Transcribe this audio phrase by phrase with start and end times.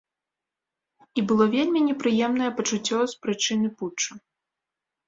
[1.19, 4.11] І было вельмі непрыемнае пачуццё з прычыны путчу.